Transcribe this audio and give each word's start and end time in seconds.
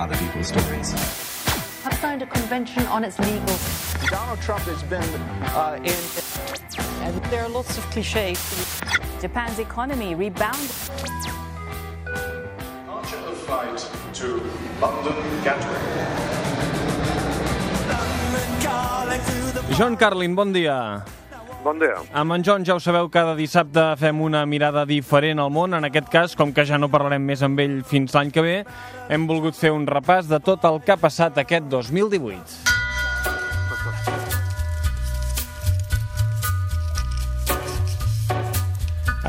other 0.00 0.16
people's 0.16 0.48
stories. 0.48 0.92
have 1.84 1.94
signed 2.00 2.22
a 2.22 2.26
convention 2.26 2.84
on 2.86 3.04
its 3.04 3.18
legal. 3.20 3.56
Donald 4.08 4.40
Trump 4.40 4.64
has 4.64 4.82
been 4.88 5.04
uh, 5.52 5.76
in. 5.84 6.00
And 7.04 7.14
there 7.28 7.44
are 7.44 7.52
lots 7.52 7.76
of 7.76 7.84
cliches. 7.92 8.40
Japan's 9.20 9.58
economy 9.58 10.14
rebounded. 10.14 10.72
Departure 12.08 13.20
of 13.28 13.36
flight 13.44 13.76
to 14.14 14.40
London 14.80 15.20
Gatwick. 15.44 15.84
John 19.76 19.96
Carlin, 19.96 20.34
bon 20.34 20.52
dia. 20.52 21.04
Bon 21.64 21.76
dia. 21.76 21.98
Amb 22.16 22.32
en 22.32 22.44
John 22.46 22.64
ja 22.64 22.76
ho 22.76 22.80
sabeu, 22.80 23.10
cada 23.12 23.34
dissabte 23.36 23.82
fem 24.00 24.22
una 24.24 24.46
mirada 24.48 24.86
diferent 24.88 25.42
al 25.42 25.52
món. 25.52 25.76
En 25.76 25.84
aquest 25.84 26.08
cas, 26.12 26.36
com 26.36 26.54
que 26.56 26.64
ja 26.64 26.80
no 26.80 26.88
parlarem 26.92 27.20
més 27.20 27.44
amb 27.44 27.60
ell 27.60 27.82
fins 27.84 28.16
l'any 28.16 28.32
que 28.32 28.44
ve, 28.44 28.56
hem 29.12 29.28
volgut 29.28 29.58
fer 29.58 29.74
un 29.76 29.84
repàs 29.88 30.30
de 30.30 30.40
tot 30.40 30.64
el 30.64 30.80
que 30.86 30.96
ha 30.96 31.00
passat 31.00 31.36
aquest 31.44 31.68
2018. 31.68 34.19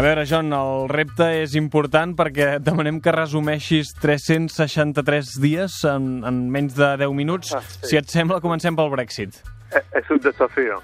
A 0.01 0.03
veure, 0.03 0.23
John, 0.25 0.47
el 0.49 0.87
repte 0.89 1.27
és 1.43 1.51
important 1.53 2.15
perquè 2.17 2.55
demanem 2.57 2.95
que 3.05 3.11
resumeixis 3.13 3.91
363 4.01 5.35
dies 5.43 5.75
en, 5.85 6.23
en 6.25 6.39
menys 6.49 6.73
de 6.73 6.87
10 7.03 7.13
minuts. 7.13 7.51
Ah, 7.53 7.61
sí. 7.61 7.91
Si 7.91 7.99
et 7.99 8.09
sembla, 8.09 8.39
comencem 8.41 8.73
pel 8.73 8.89
Brexit. 8.89 9.37
Eh, 9.69 9.83
Es 9.99 10.09
un 10.09 10.17
desafío. 10.17 10.81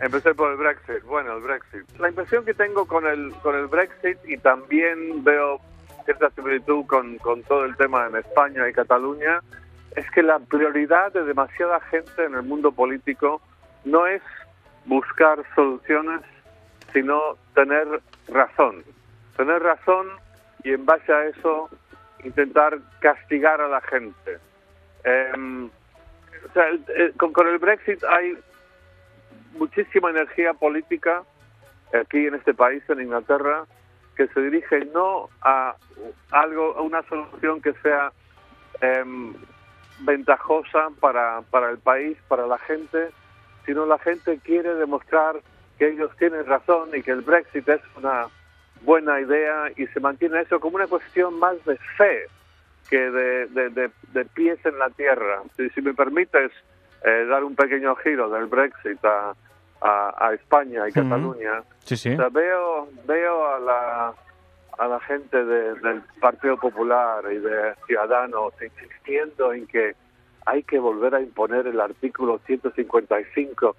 Empecé 0.00 0.32
por 0.32 0.52
el 0.52 0.56
Brexit. 0.56 1.04
Bueno, 1.04 1.36
el 1.36 1.42
Brexit. 1.42 1.84
La 2.00 2.08
impresión 2.08 2.46
que 2.46 2.54
tengo 2.54 2.86
con 2.86 3.06
el, 3.06 3.34
con 3.42 3.54
el 3.54 3.66
Brexit 3.66 4.16
y 4.26 4.38
también 4.38 5.22
veo 5.22 5.60
cierta 6.06 6.30
similitud 6.30 6.86
con, 6.86 7.18
con 7.18 7.42
todo 7.42 7.66
el 7.66 7.76
tema 7.76 8.06
en 8.06 8.16
España 8.16 8.66
y 8.66 8.72
Cataluña 8.72 9.40
es 9.96 10.10
que 10.12 10.22
la 10.22 10.38
prioridad 10.38 11.12
de 11.12 11.24
demasiada 11.24 11.78
gente 11.90 12.24
en 12.24 12.34
el 12.34 12.42
mundo 12.42 12.72
político 12.72 13.42
no 13.84 14.06
es 14.06 14.22
buscar 14.86 15.44
soluciones, 15.54 16.22
sino 16.94 17.20
tener 17.54 18.00
razón. 18.28 18.84
Tener 19.36 19.62
razón 19.62 20.08
y 20.64 20.72
en 20.72 20.84
base 20.86 21.12
a 21.12 21.26
eso 21.26 21.68
intentar 22.24 22.78
castigar 23.00 23.60
a 23.60 23.68
la 23.68 23.80
gente. 23.82 24.38
Em, 25.04 25.66
o 25.66 26.52
sea, 26.52 26.68
el- 26.68 27.12
con, 27.16 27.32
con 27.32 27.46
el 27.46 27.58
Brexit 27.58 28.02
hay 28.04 28.36
muchísima 29.58 30.10
energía 30.10 30.52
política 30.54 31.22
aquí 31.94 32.26
en 32.26 32.34
este 32.34 32.52
país, 32.54 32.82
en 32.88 33.00
Inglaterra, 33.02 33.64
que 34.16 34.26
se 34.28 34.40
dirige 34.40 34.84
no 34.86 35.28
a 35.42 35.76
algo, 36.30 36.74
a 36.76 36.82
una 36.82 37.02
solución 37.04 37.60
que 37.60 37.72
sea 37.82 38.12
em, 38.80 39.34
ventajosa 40.00 40.88
para, 41.00 41.42
para 41.50 41.70
el 41.70 41.78
país, 41.78 42.18
para 42.28 42.46
la 42.46 42.58
gente, 42.58 43.10
sino 43.64 43.86
la 43.86 43.98
gente 43.98 44.38
quiere 44.42 44.74
demostrar 44.74 45.36
que 45.78 45.88
ellos 45.88 46.10
tienen 46.18 46.44
razón 46.46 46.88
y 46.94 47.02
que 47.02 47.10
el 47.12 47.20
Brexit 47.22 47.68
es 47.68 47.80
una 47.96 48.26
buena 48.82 49.20
idea 49.20 49.70
y 49.76 49.86
se 49.88 50.00
mantiene 50.00 50.40
eso 50.42 50.60
como 50.60 50.76
una 50.76 50.86
cuestión 50.86 51.38
más 51.38 51.62
de 51.64 51.76
fe 51.96 52.26
que 52.88 52.98
de, 53.10 53.46
de- 53.46 53.70
de- 53.70 53.90
de 54.12 54.24
pies 54.26 54.58
en 54.64 54.78
la 54.78 54.90
tierra. 54.90 55.42
Si, 55.56 55.68
si 55.70 55.82
me 55.82 55.92
permites 55.94 56.52
eh, 57.04 57.26
dar 57.28 57.42
un 57.44 57.54
pequeño 57.56 57.94
giro 57.96 58.28
del 58.30 58.46
Brexit 58.46 59.04
a, 59.04 59.34
a- 59.80 60.14
a 60.28 60.34
España 60.34 60.88
y. 60.88 60.92
Cataluña, 60.92 61.62
Sí, 61.84 61.96
sí. 61.96 62.12
o 62.14 62.16
sea, 62.16 62.28
veo, 62.28 62.88
veo 63.06 63.46
a 63.54 63.58
la, 63.60 64.14
a 64.78 64.86
la 64.88 65.00
gente 65.00 65.44
de- 65.44 65.74
del 65.74 66.02
Partido 66.20 66.56
Popular 66.56 67.24
y 67.32 67.38
de 67.38 67.74
Ciudadanos 67.86 68.54
insistiendo 68.62 69.52
en 69.52 69.66
que 69.66 69.94
hay 70.46 70.62
que 70.62 70.78
volver 70.78 71.14
a 71.16 71.20
imponer 71.20 71.66
el 71.66 71.80
artículo 71.80 72.38
155. 72.46 73.76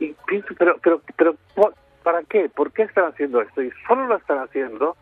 Y, 0.00 0.14
pienso, 0.26 0.54
pero, 0.58 0.76
pero, 0.82 1.00
pero, 1.16 1.34
¿por- 1.54 1.74
¿para 2.02 2.22
qué? 2.24 2.48
¿Por 2.48 2.72
qué 2.72 2.82
están 2.82 3.06
haciendo 3.06 3.40
esto? 3.40 3.62
Y 3.62 3.70
solo 3.86 4.06
lo 4.06 4.16
están 4.16 4.38
haciendo 4.38 4.96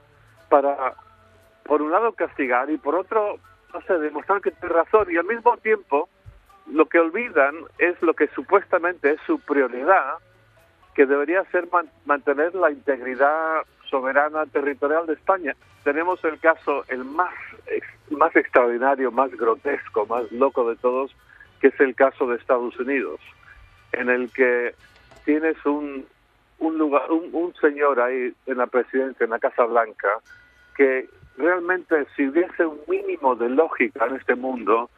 para, 0.49 0.95
por 1.65 1.83
un 1.83 1.91
lado, 1.91 2.13
castigar 2.13 2.71
y 2.71 2.79
por 2.79 2.95
otro, 2.95 3.39
no 3.73 3.81
sé, 3.83 3.95
demostrar 3.99 4.41
que 4.41 4.51
tiene 4.51 4.75
razón. 4.75 5.07
Y 5.11 5.17
al 5.17 5.25
mismo 5.25 5.57
tiempo, 5.59 6.09
lo 6.73 6.87
que 6.87 6.99
olvidan 6.99 7.55
es 7.79 8.01
lo 8.03 8.15
que 8.15 8.29
supuestamente 8.29 9.13
es 9.13 9.21
su 9.27 9.39
prioridad, 9.41 10.15
que 10.95 11.07
debería 11.07 11.45
ser 11.51 11.69
man- 11.73 11.91
mantener 12.05 12.55
la 12.55 12.71
integridad 12.71 13.63
soberana 13.89 14.47
territorial 14.47 15.07
de 15.07 15.15
España. 15.15 15.55
Tenemos 15.85 16.23
el 16.25 16.39
caso, 16.39 16.85
el 16.89 17.05
más, 17.05 17.33
más 18.11 18.35
extraordinario, 18.37 19.11
más 19.11 19.31
grotesco, 19.31 20.07
más 20.07 20.31
loco 20.31 20.69
de 20.69 20.77
todos, 20.77 21.15
que 21.61 21.69
es 21.69 21.81
el 21.81 21.95
caso 21.95 22.27
de 22.27 22.37
Estados 22.37 22.79
Unidos, 22.79 23.21
en 23.93 24.09
el 24.11 24.31
que 24.33 24.75
tienes 25.25 25.57
un, 25.67 26.07
un, 26.59 26.79
lugar, 26.79 27.11
un, 27.11 27.29
un 27.33 27.55
señor 27.57 28.01
ahí 28.01 28.33
en 28.47 28.59
la 28.59 28.67
presidencia, 28.67 29.25
en 29.25 29.31
la 29.31 29.39
Casa 29.39 29.65
Blanca, 29.65 30.09
que 30.77 31.09
realmente 31.37 32.07
si 32.17 32.29
hubiese 32.29 32.67
un 32.67 32.81
mínimo 32.89 33.35
de 33.35 33.49
lógica 33.49 34.07
en 34.07 34.17
este 34.17 34.35
mundo, 34.35 34.91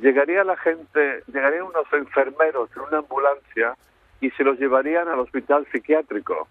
llegaría 0.00 0.42
la 0.44 0.56
gente, 0.56 1.22
llegarían 1.32 1.64
unos 1.64 1.86
enfermeros 1.92 2.70
en 2.76 2.82
una 2.82 2.98
ambulancia 2.98 3.74
y 4.20 4.30
se 4.30 4.44
los 4.44 4.58
llevarían 4.58 5.08
al 5.08 5.20
hospital 5.20 5.66
psiquiátrico. 5.70 6.48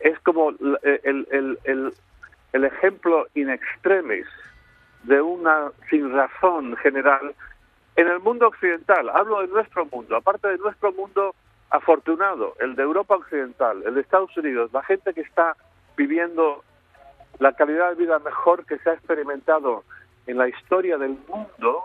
Es 0.00 0.18
como 0.20 0.50
l- 0.50 0.78
el, 1.04 1.26
el, 1.30 1.58
el, 1.64 1.92
el 2.52 2.64
ejemplo 2.64 3.26
in 3.34 3.50
extremis 3.50 4.26
de 5.04 5.20
una 5.20 5.70
sin 5.90 6.12
razón 6.12 6.76
general 6.76 7.34
en 7.96 8.08
el 8.08 8.20
mundo 8.20 8.48
occidental. 8.48 9.08
Hablo 9.10 9.40
de 9.42 9.48
nuestro 9.48 9.86
mundo, 9.86 10.16
aparte 10.16 10.48
de 10.48 10.58
nuestro 10.58 10.92
mundo 10.92 11.34
afortunado, 11.70 12.54
el 12.60 12.76
de 12.76 12.82
Europa 12.82 13.16
occidental, 13.16 13.82
el 13.84 13.94
de 13.94 14.00
Estados 14.00 14.36
Unidos, 14.36 14.72
la 14.72 14.82
gente 14.82 15.12
que 15.12 15.22
está 15.22 15.56
viviendo 15.96 16.62
la 17.38 17.52
calidad 17.52 17.90
de 17.90 17.96
vida 17.96 18.18
mejor 18.20 18.64
que 18.64 18.78
se 18.78 18.90
ha 18.90 18.94
experimentado 18.94 19.84
en 20.26 20.38
la 20.38 20.48
historia 20.48 20.98
del 20.98 21.16
mundo 21.28 21.84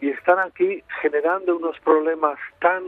y 0.00 0.08
están 0.10 0.38
aquí 0.38 0.82
generando 1.02 1.56
unos 1.56 1.78
problemas 1.80 2.38
tan 2.60 2.82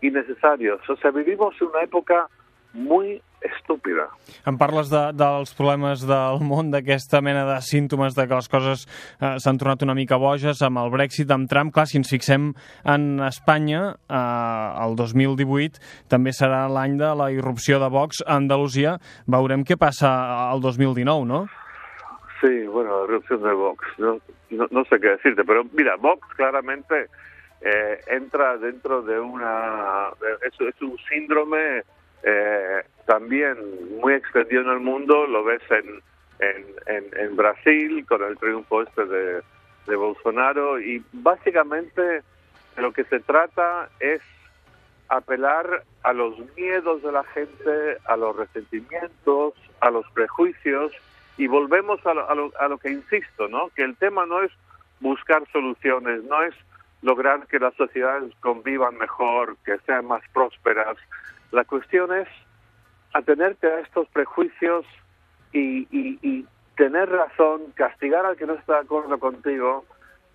innecesarios. 0.00 0.80
O 0.88 0.96
sea, 0.96 1.10
vivimos 1.10 1.60
una 1.60 1.82
época 1.82 2.28
muy 2.72 3.20
estúpida. 3.42 4.08
Em 4.48 4.56
parles 4.58 4.90
de, 4.90 5.02
dels 5.16 5.52
problemes 5.58 6.02
del 6.08 6.40
món, 6.44 6.72
d'aquesta 6.72 7.20
mena 7.24 7.44
de 7.48 7.58
símptomes 7.64 8.16
de 8.16 8.26
que 8.26 8.38
les 8.38 8.50
coses 8.50 8.84
eh, 9.20 9.36
s'han 9.42 9.60
tornat 9.60 9.84
una 9.86 9.96
mica 9.98 10.18
boges 10.20 10.62
amb 10.64 10.80
el 10.82 10.90
Brexit, 10.94 11.30
amb 11.30 11.48
Trump. 11.50 11.72
Clar, 11.74 11.86
si 11.90 12.00
ens 12.00 12.10
fixem 12.10 12.50
en 12.88 13.06
Espanya, 13.28 13.82
eh, 14.08 14.84
el 14.84 14.98
2018 14.98 15.82
també 16.10 16.34
serà 16.36 16.66
l'any 16.72 16.98
de 17.00 17.12
la 17.18 17.30
irrupció 17.34 17.78
de 17.82 17.90
Vox 17.92 18.22
a 18.26 18.36
Andalusia. 18.40 18.98
Veurem 19.26 19.64
què 19.68 19.78
passa 19.78 20.10
al 20.48 20.64
2019, 20.64 21.28
no? 21.28 21.46
Sí, 22.40 22.66
bueno, 22.66 23.00
la 23.00 23.04
erupción 23.04 23.42
de 23.42 23.52
Vox. 23.52 23.86
No, 23.98 24.18
no, 24.50 24.66
no 24.70 24.84
sé 24.84 25.00
qué 25.00 25.16
decirte, 25.16 25.44
pero 25.44 25.64
mira, 25.72 25.96
Vox 25.96 26.26
claramente 26.36 27.08
eh, 27.60 28.00
entra 28.06 28.56
dentro 28.58 29.02
de 29.02 29.18
una... 29.18 30.10
Es, 30.46 30.54
es 30.60 30.82
un 30.82 30.96
síndrome 31.08 31.82
eh, 32.22 32.82
también 33.18 33.56
muy 34.00 34.12
extendido 34.12 34.62
en 34.62 34.68
el 34.68 34.80
mundo, 34.80 35.26
lo 35.26 35.42
ves 35.42 35.62
en, 35.70 36.00
en, 36.38 37.04
en, 37.16 37.36
Brasil 37.36 38.06
con 38.06 38.22
el 38.22 38.38
triunfo 38.38 38.82
este 38.82 39.06
de, 39.06 39.42
de 39.88 39.96
Bolsonaro 39.96 40.78
y 40.80 41.02
básicamente 41.12 42.22
lo 42.76 42.92
que 42.92 43.02
se 43.04 43.18
trata 43.18 43.88
es 43.98 44.20
apelar 45.08 45.82
a 46.04 46.12
los 46.12 46.38
miedos 46.56 47.02
de 47.02 47.10
la 47.10 47.24
gente, 47.24 47.98
a 48.06 48.16
los 48.16 48.36
resentimientos, 48.36 49.54
a 49.80 49.90
los 49.90 50.08
prejuicios 50.12 50.92
y 51.36 51.48
volvemos 51.48 52.04
a 52.06 52.14
lo, 52.14 52.30
a 52.30 52.34
lo, 52.36 52.52
a 52.60 52.68
lo 52.68 52.78
que 52.78 52.90
insisto, 52.90 53.48
¿no? 53.48 53.70
Que 53.74 53.82
el 53.82 53.96
tema 53.96 54.26
no 54.26 54.44
es 54.44 54.52
buscar 55.00 55.42
soluciones, 55.50 56.22
no 56.24 56.40
es 56.44 56.54
lograr 57.02 57.48
que 57.48 57.58
las 57.58 57.74
sociedades 57.74 58.32
convivan 58.40 58.96
mejor, 58.96 59.56
que 59.64 59.76
sean 59.86 60.06
más 60.06 60.22
prósperas. 60.32 60.96
La 61.50 61.64
cuestión 61.64 62.14
es 62.14 62.28
atenerte 63.14 63.66
a 63.66 63.80
estos 63.80 64.08
prejuicios 64.08 64.84
y, 65.52 65.86
y- 65.90 66.18
y 66.22 66.46
tener 66.76 67.08
razón, 67.10 67.72
castigar 67.74 68.24
al 68.26 68.36
que 68.36 68.46
no 68.46 68.54
está 68.54 68.74
de 68.74 68.80
acuerdo 68.80 69.18
contigo, 69.18 69.84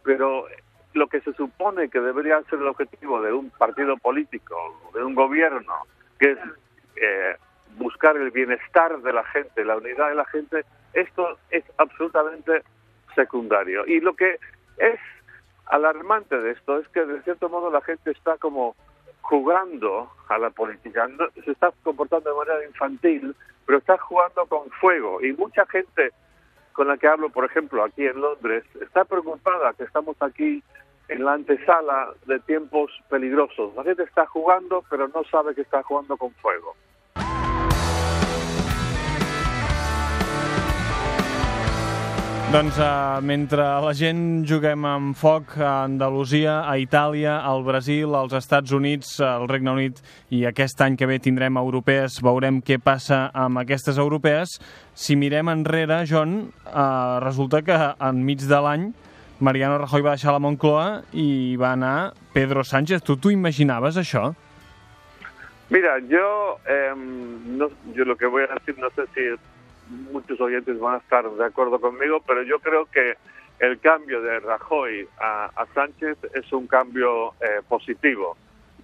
pero 0.04 0.46
lo 0.94 1.08
que 1.08 1.22
se 1.22 1.34
supone 1.34 1.90
que 1.90 2.00
debería 2.00 2.42
ser 2.50 2.60
el 2.60 2.68
objetivo 2.68 3.22
de 3.22 3.32
un 3.34 3.50
partido 3.52 3.96
político, 3.98 4.56
de 4.94 5.04
un 5.04 5.16
gobierno, 5.16 5.74
que 6.20 6.32
es 6.32 6.38
eh, 6.98 7.36
buscar 7.78 8.18
el 8.18 8.32
bienestar 8.32 9.02
de 9.02 9.14
la 9.14 9.24
gente, 9.26 9.64
la 9.66 9.78
unidad 9.78 10.10
de 10.10 10.16
la 10.16 10.26
gente, 10.26 10.66
esto 10.94 11.38
es 11.50 11.64
absolutamente 11.78 12.62
secundario. 13.16 13.86
Y 13.88 14.00
lo 14.02 14.14
que 14.16 14.38
es 14.78 15.00
alarmante 15.68 16.38
de 16.40 16.52
esto 16.52 16.78
es 16.80 16.88
que 16.90 17.06
de 17.06 17.22
cierto 17.24 17.50
modo 17.50 17.72
la 17.72 17.82
gente 17.82 18.12
está 18.12 18.38
como 18.38 18.76
jugando 19.24 20.12
a 20.30 20.38
la 20.38 20.50
política, 20.52 21.08
No- 21.08 21.30
se 21.44 21.52
está 21.52 21.72
comportando 21.84 22.30
de 22.30 22.36
manera 22.38 22.66
infantil, 22.68 23.36
pero 23.66 23.80
está 23.80 23.98
jugando 23.98 24.46
con 24.46 24.70
fuego 24.72 25.22
y 25.24 25.34
mucha 25.34 25.66
gente 25.66 26.12
con 26.74 26.88
la 26.88 26.98
que 26.98 27.08
hablo, 27.08 27.30
por 27.30 27.46
ejemplo, 27.46 27.84
aquí 27.84 28.06
en 28.06 28.20
Londres, 28.20 28.64
está 28.82 29.06
preocupada 29.06 29.74
que 29.74 29.84
estamos 29.84 30.16
aquí 30.22 30.64
en 31.08 31.24
la 31.24 31.34
antesala 31.34 32.14
de 32.26 32.40
tiempos 32.42 32.92
peligrosos. 33.10 33.76
La 33.76 33.84
gente 33.84 34.04
está 34.04 34.26
jugando, 34.26 34.84
pero 34.90 35.08
no 35.08 35.24
sabe 35.26 35.54
que 35.56 35.62
está 35.62 35.84
jugando 35.84 36.18
con 36.18 36.32
fuego. 36.36 36.76
Doncs 42.54 42.76
uh, 42.78 43.18
mentre 43.26 43.64
la 43.82 43.92
gent 43.98 44.44
juguem 44.46 44.84
amb 44.86 45.16
foc 45.18 45.56
a 45.58 45.72
Andalusia, 45.88 46.60
a 46.70 46.76
Itàlia, 46.78 47.40
al 47.50 47.64
Brasil, 47.66 48.14
als 48.14 48.36
Estats 48.38 48.70
Units, 48.78 49.16
al 49.26 49.48
Regne 49.50 49.72
Unit 49.74 50.02
i 50.30 50.44
aquest 50.46 50.84
any 50.86 50.94
que 50.94 51.08
ve 51.10 51.18
tindrem 51.18 51.58
europees, 51.58 52.20
veurem 52.22 52.60
què 52.62 52.78
passa 52.78 53.24
amb 53.34 53.64
aquestes 53.64 53.98
europees. 53.98 54.60
Si 54.94 55.18
mirem 55.18 55.50
enrere, 55.50 56.04
John, 56.06 56.36
uh, 56.70 57.18
resulta 57.26 57.64
que 57.66 57.80
enmig 57.98 58.46
de 58.46 58.60
l'any 58.62 58.86
Mariano 59.42 59.80
Rajoy 59.82 60.06
va 60.06 60.14
deixar 60.14 60.36
la 60.38 60.44
Moncloa 60.46 61.02
i 61.18 61.58
va 61.58 61.72
anar 61.74 62.14
Pedro 62.38 62.62
Sánchez. 62.62 63.02
Tu 63.02 63.18
t'ho 63.18 63.34
imaginaves, 63.34 63.98
això? 63.98 64.28
Mira, 65.74 65.98
yo, 66.06 66.60
eh, 66.70 66.94
no, 66.94 67.72
yo 67.98 68.06
lo 68.06 68.16
que 68.16 68.28
voy 68.28 68.44
a 68.44 68.54
decir, 68.54 68.78
no 68.78 68.94
sé 68.94 69.10
si 69.16 69.26
muchos 69.90 70.40
oyentes 70.40 70.80
van 70.80 70.96
a 70.96 70.98
estar 70.98 71.30
de 71.30 71.46
acuerdo 71.46 71.80
conmigo, 71.80 72.22
pero 72.26 72.44
yo 72.44 72.60
creo 72.60 72.86
que 72.86 73.16
el 73.60 73.80
cambio 73.80 74.22
de 74.22 74.40
Rajoy 74.40 75.08
a, 75.20 75.66
Sánchez 75.74 76.18
es 76.34 76.52
un 76.52 76.68
cambio 76.68 77.34
eh, 77.42 77.62
positivo. 77.68 78.36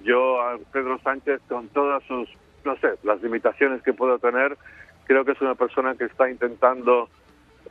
Yo 0.01 0.41
a 0.41 0.57
Pedro 0.71 0.99
Sánchez, 0.99 1.41
con 1.49 1.67
todas 1.69 2.03
sus, 2.03 2.29
no 2.63 2.77
sé, 2.77 2.95
las 3.03 3.21
limitaciones 3.21 3.81
que 3.81 3.93
puedo 3.93 4.19
tener, 4.19 4.57
creo 5.05 5.25
que 5.25 5.33
es 5.33 5.41
una 5.41 5.55
persona 5.55 5.95
que 5.95 6.05
está 6.05 6.29
intentando 6.29 7.09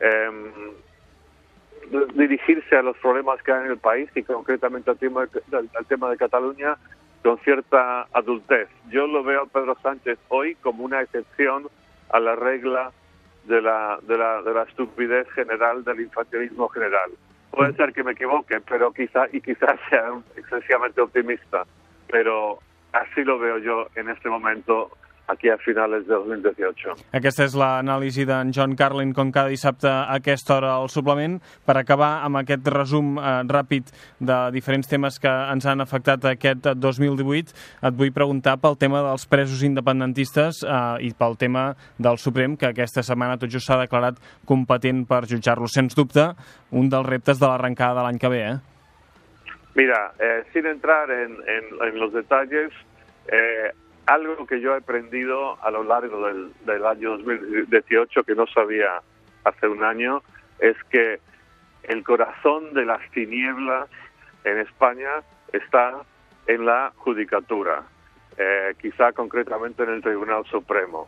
eh, 0.00 0.31
dirigirse 2.14 2.76
a 2.76 2.82
los 2.82 2.96
problemas 2.98 3.42
que 3.42 3.52
hay 3.52 3.64
en 3.64 3.70
el 3.72 3.78
país 3.78 4.10
y 4.14 4.22
concretamente 4.22 4.90
al 4.90 4.98
tema, 4.98 5.26
al 5.52 5.86
tema 5.86 6.10
de 6.10 6.16
Cataluña 6.16 6.76
con 7.22 7.38
cierta 7.38 8.06
adultez. 8.12 8.69
Yo 8.90 9.06
lo 9.06 9.22
veo 9.22 9.42
a 9.42 9.46
Pedro 9.46 9.76
Sánchez 9.82 10.19
hoy 10.28 10.54
como 10.56 10.84
una 10.84 11.02
excepción 11.02 11.69
a 12.10 12.20
la 12.20 12.36
regla 12.36 12.92
de 13.44 13.62
la, 13.62 13.99
de 14.02 14.17
la, 14.17 14.43
de 14.43 14.55
la 14.55 14.62
estupidez 14.62 15.29
general, 15.31 15.85
del 15.85 16.00
infantilismo 16.00 16.69
general. 16.69 17.11
Puede 17.50 17.75
ser 17.75 17.93
que 17.93 18.05
me 18.05 18.12
equivoque, 18.12 18.61
pero 18.61 18.93
quizá, 18.93 19.26
y 19.32 19.40
quizás 19.40 19.79
sea 19.90 20.12
excesivamente 20.37 21.00
optimista, 21.00 21.64
pero 22.08 22.58
así 22.93 23.25
lo 23.25 23.38
veo 23.38 23.58
yo 23.58 23.87
en 23.94 24.08
este 24.11 24.29
momento 24.29 24.90
aquí 25.28 25.48
a 25.50 25.58
finales 25.58 26.06
de 26.06 26.14
2018. 26.14 26.96
Aquesta 27.14 27.44
és 27.46 27.54
l'anàlisi 27.58 28.25
d'en 28.28 28.50
John 28.56 28.75
Carlin, 28.76 29.12
com 29.14 29.30
cada 29.32 29.52
dissabte 29.52 29.88
a 29.88 30.16
aquesta 30.16 30.56
hora 30.56 30.72
al 30.80 30.88
suplement. 30.92 31.36
Per 31.69 31.76
acabar 31.76 32.25
amb 32.26 32.40
aquest 32.40 32.66
resum 32.72 33.19
eh, 33.20 33.34
ràpid 33.48 33.92
de 34.19 34.38
diferents 34.56 34.88
temes 34.88 35.20
que 35.20 35.32
ens 35.52 35.69
han 35.69 35.84
afectat 35.84 36.25
aquest 36.32 36.70
2018, 36.80 37.52
et 37.84 37.98
vull 38.00 38.14
preguntar 38.16 38.56
pel 38.62 38.78
tema 38.80 39.04
dels 39.04 39.28
presos 39.28 39.62
independentistes 39.69 40.64
eh, 40.64 40.80
i 41.06 41.12
pel 41.12 41.36
tema 41.36 41.69
del 41.98 42.19
Suprem, 42.19 42.56
que 42.56 42.72
aquesta 42.72 43.04
setmana 43.04 43.38
tot 43.38 43.52
just 43.52 43.69
s'ha 43.69 43.78
declarat 43.84 44.19
competent 44.48 45.04
per 45.06 45.26
jutjar-los. 45.28 45.76
Sens 45.76 45.94
dubte, 45.94 46.32
un 46.72 46.88
dels 46.88 47.06
reptes 47.06 47.38
de 47.38 47.46
l'arrencada 47.46 48.00
de 48.00 48.08
l'any 48.08 48.19
que 48.19 48.32
ve, 48.32 48.42
eh? 48.48 48.58
Mira, 49.78 50.12
eh, 50.19 50.42
sin 50.52 50.66
entrar 50.66 51.10
en, 51.10 51.36
en, 51.46 51.64
en 51.86 52.00
los 52.00 52.12
detalles, 52.12 52.72
eh, 53.31 53.70
algo 54.08 54.46
que 54.46 54.60
yo 54.60 54.75
he 54.75 54.78
aprendido 54.78 55.62
a 55.62 55.70
lo 55.70 55.84
largo 55.84 56.26
del, 56.26 56.50
del, 56.64 56.87
año 56.87 57.19
2018 57.19 58.25
que 58.25 58.34
no 58.34 58.46
sabía 58.46 59.02
hace 59.44 59.69
un 59.69 59.84
año 59.84 60.22
es 60.58 60.76
que 60.84 61.20
el 61.82 62.02
corazón 62.05 62.72
de 62.72 62.87
las 62.87 63.02
tinieblas 63.10 63.88
en 64.44 64.58
España 64.60 65.10
está 65.52 65.93
en 66.46 66.64
la 66.64 66.93
judicatura, 66.96 67.82
eh, 68.38 68.75
quizá 68.81 69.12
concretamente 69.12 69.82
en 69.82 69.90
el 69.90 70.02
Tribunal 70.02 70.44
Supremo. 70.46 71.06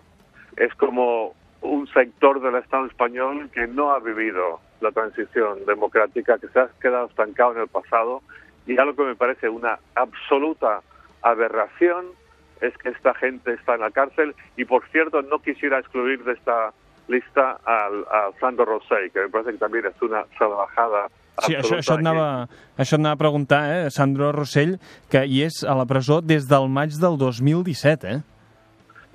Es 0.58 0.74
como 0.74 1.34
un 1.62 1.86
sector 1.88 2.42
del 2.42 2.56
Estado 2.56 2.84
español 2.84 3.48
que 3.50 3.66
no 3.66 3.92
ha 3.92 4.00
vivido 4.00 4.60
la 4.82 4.92
transición 4.92 5.64
democrática, 5.64 6.38
que 6.38 6.48
se 6.48 6.60
ha 6.60 6.68
quedado 6.80 7.06
estancado 7.06 7.52
en 7.52 7.62
el 7.62 7.68
pasado 7.68 8.22
y 8.66 8.76
algo 8.78 8.94
que 8.94 9.04
me 9.04 9.16
parece 9.16 9.48
una 9.48 9.78
absoluta 9.94 10.82
aberración 11.22 12.19
es 12.60 12.76
que 12.78 12.90
esta 12.90 13.14
gente 13.14 13.54
está 13.54 13.74
en 13.74 13.80
la 13.80 13.90
cárcel 13.90 14.34
y 14.56 14.64
por 14.64 14.86
cierto 14.88 15.22
no 15.22 15.38
quisiera 15.38 15.78
excluir 15.78 16.22
de 16.24 16.32
esta 16.32 16.72
lista 17.08 17.58
al, 17.64 18.04
a 18.10 18.30
Sandro 18.38 18.64
Rosell, 18.64 19.10
que 19.10 19.20
me 19.20 19.28
parece 19.28 19.52
que 19.52 19.58
también 19.58 19.86
es 19.86 20.00
una 20.02 20.24
salvajada 20.38 21.08
Sí, 21.40 21.54
això, 21.56 21.78
això, 21.78 21.94
et 21.96 22.02
anava, 22.02 22.48
això 22.76 22.98
et 22.98 23.00
anava 23.00 23.16
a 23.16 23.20
preguntar, 23.22 23.60
eh? 23.72 23.90
Sandro 23.94 24.28
Rossell, 24.34 24.74
que 25.08 25.22
hi 25.24 25.38
és 25.46 25.62
a 25.64 25.72
la 25.78 25.86
presó 25.88 26.18
des 26.20 26.44
del 26.50 26.68
maig 26.68 26.98
del 27.00 27.16
2017, 27.16 28.10
eh? 28.12 28.20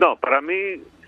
No, 0.01 0.15
para 0.17 0.41
mí 0.41 0.57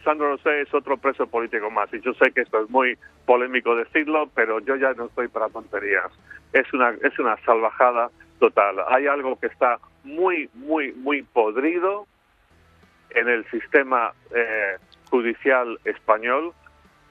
Sandro 0.03 0.35
Rosell 0.35 0.61
es 0.61 0.73
otro 0.77 0.97
preso 0.97 1.25
político 1.25 1.71
más, 1.71 1.91
y 1.93 2.01
yo 2.01 2.13
sé 2.21 2.31
que 2.31 2.41
esto 2.41 2.61
es 2.61 2.69
muy 2.69 2.97
polémico 3.25 3.75
decirlo, 3.75 4.29
pero 4.35 4.59
yo 4.59 4.75
ya 4.75 4.93
no 4.93 5.05
estoy 5.05 5.27
para 5.27 5.49
tonterías. 5.49 6.11
Es 6.53 6.71
una, 6.73 6.91
es 7.01 7.17
una 7.19 7.35
salvajada 7.43 8.09
total. 8.39 8.75
Hay 8.87 9.07
algo 9.07 9.37
que 9.39 9.47
está 9.47 9.79
muy, 10.03 10.49
muy, 10.53 10.93
muy 10.93 11.23
podrido 11.23 12.05
en 13.11 13.27
el 13.29 13.45
sistema 13.49 14.13
eh, 14.35 14.77
judicial 15.09 15.79
español 15.85 16.53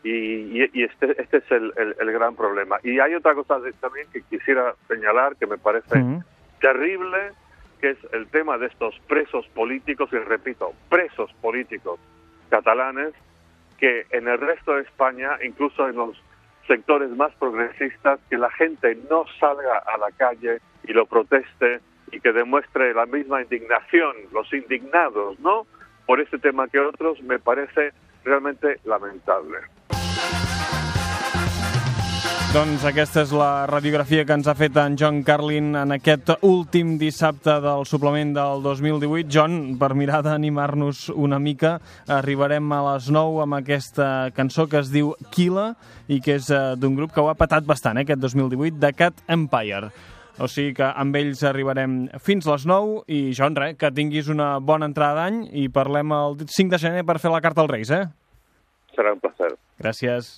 y, 0.02 0.10
y, 0.10 0.70
y 0.72 0.84
este, 0.84 1.20
este 1.20 1.38
es 1.38 1.50
el, 1.50 1.72
el, 1.76 1.96
el, 1.98 2.12
gran 2.12 2.36
problema. 2.36 2.78
Y 2.82 3.00
hay 3.00 3.14
otra 3.14 3.34
cosa 3.34 3.58
de, 3.58 3.72
también 3.74 4.06
que 4.12 4.22
quisiera 4.22 4.74
señalar 4.88 5.36
que 5.36 5.46
me 5.46 5.58
parece 5.58 5.98
uh 5.98 6.02
-huh. 6.02 6.24
terrible, 6.60 7.32
que 7.80 7.90
es 7.90 7.98
el 8.12 8.28
tema 8.28 8.56
de 8.58 8.66
estos 8.66 8.98
presos 9.08 9.46
políticos, 9.48 10.08
y 10.12 10.18
repito, 10.18 10.72
presos 10.88 11.32
políticos 11.40 11.98
catalanes, 12.50 13.14
que 13.78 14.06
en 14.10 14.28
el 14.28 14.38
resto 14.38 14.74
de 14.74 14.82
España, 14.82 15.38
incluso 15.42 15.88
en 15.88 15.96
los 15.96 16.16
sectores 16.66 17.10
más 17.10 17.32
progresistas, 17.34 18.20
que 18.30 18.38
la 18.38 18.50
gente 18.50 18.96
no 19.10 19.24
salga 19.40 19.78
a 19.78 19.98
la 19.98 20.10
calle 20.16 20.60
y 20.84 20.92
lo 20.92 21.06
proteste 21.06 21.80
y 22.12 22.20
que 22.20 22.32
demuestre 22.32 22.94
la 22.94 23.06
misma 23.06 23.42
indignación, 23.42 24.14
los 24.32 24.52
indignados, 24.52 25.38
¿no? 25.40 25.66
Por 26.06 26.20
este 26.20 26.38
tema 26.38 26.68
que 26.68 26.78
otros, 26.78 27.20
me 27.22 27.38
parece 27.38 27.92
realmente 28.24 28.80
lamentable. 28.84 29.58
Doncs 32.56 32.86
aquesta 32.88 33.20
és 33.20 33.32
la 33.36 33.66
radiografia 33.68 34.22
que 34.24 34.32
ens 34.32 34.46
ha 34.48 34.54
fet 34.56 34.78
en 34.80 34.94
John 34.96 35.18
Carlin 35.26 35.74
en 35.76 35.90
aquest 35.92 36.30
últim 36.46 36.94
dissabte 36.96 37.58
del 37.60 37.84
suplement 37.84 38.32
del 38.32 38.62
2018. 38.64 39.28
John, 39.28 39.58
per 39.76 39.90
mirar 39.98 40.22
d'animar-nos 40.24 41.10
una 41.12 41.36
mica, 41.42 41.74
arribarem 42.08 42.72
a 42.72 42.80
les 42.86 43.10
9 43.12 43.42
amb 43.44 43.58
aquesta 43.58 44.30
cançó 44.32 44.70
que 44.72 44.80
es 44.80 44.88
diu 44.94 45.12
Kila 45.34 45.72
i 46.08 46.22
que 46.24 46.38
és 46.40 46.48
d'un 46.80 46.96
grup 46.96 47.12
que 47.12 47.20
ho 47.20 47.28
ha 47.28 47.36
patat 47.36 47.68
bastant, 47.68 47.98
eh, 47.98 48.06
aquest 48.06 48.24
2018, 48.24 48.80
de 48.80 48.94
Cat 48.96 49.20
Empire. 49.28 49.90
O 50.36 50.48
sigui 50.52 50.74
que 50.76 50.88
amb 51.00 51.16
ells 51.16 51.40
arribarem 51.48 51.94
fins 52.20 52.44
les 52.48 52.66
9 52.68 53.04
i, 53.08 53.20
John, 53.36 53.56
res, 53.56 53.76
que 53.80 53.88
tinguis 53.96 54.28
una 54.32 54.56
bona 54.60 54.88
entrada 54.90 55.22
d'any 55.22 55.46
i 55.62 55.68
parlem 55.72 56.12
el 56.12 56.36
5 56.44 56.74
de 56.74 56.80
gener 56.82 57.04
per 57.08 57.16
fer 57.22 57.32
la 57.32 57.40
carta 57.44 57.64
als 57.64 57.72
Reis, 57.72 57.92
eh? 57.94 58.04
Serà 58.96 59.14
un 59.16 59.22
placer. 59.22 59.54
Gràcies. 59.80 60.34